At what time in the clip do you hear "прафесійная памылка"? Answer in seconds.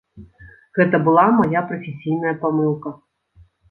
1.69-2.99